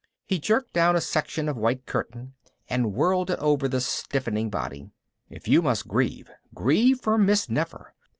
[0.25, 2.33] He jerked down a section of white curtain
[2.67, 4.89] and whirled it over the stiffening body.
[5.29, 7.93] "If you must grieve, grieve for Miss Nefer!